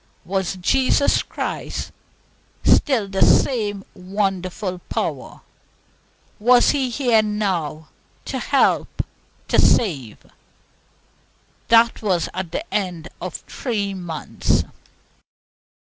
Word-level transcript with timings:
Was 0.25 0.55
Jesus 0.55 1.21
Christ 1.21 1.91
still 2.63 3.07
the 3.07 3.21
same 3.21 3.83
wonderful 3.93 4.79
power? 4.89 5.41
Was 6.39 6.71
He 6.71 6.89
here 6.89 7.21
now 7.21 7.89
to 8.25 8.39
help, 8.39 9.03
to 9.47 9.61
save? 9.61 10.17
That 11.67 12.01
was 12.01 12.29
at 12.33 12.51
the 12.51 12.65
end 12.73 13.09
of 13.21 13.35
three 13.47 13.93
months. 13.93 14.63